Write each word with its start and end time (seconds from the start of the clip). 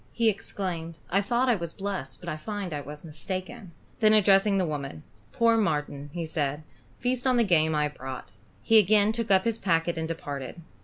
He 0.13 0.29
exclaimed: 0.29 0.97
"I 1.11 1.21
thought 1.21 1.47
I 1.47 1.53
was 1.53 1.75
blessed, 1.75 2.21
but 2.21 2.27
I 2.27 2.35
find 2.35 2.73
I 2.73 2.81
was 2.81 3.03
mistaken." 3.03 3.71
Then 3.99 4.13
addressing 4.13 4.57
the 4.57 4.65
woman, 4.65 5.03
"Poor 5.31 5.57
Marten," 5.57 6.09
said 6.25 6.63
he, 6.97 7.03
"feast 7.03 7.27
on 7.27 7.37
the 7.37 7.43
game 7.43 7.75
I 7.75 7.83
have 7.83 7.97
brought." 7.99 8.31
He 8.63 8.79
again 8.79 9.11
took 9.11 9.29
up 9.29 9.43
his 9.45 9.59
packet 9.59 9.99
and 9.99 10.07
departed. 10.07 10.59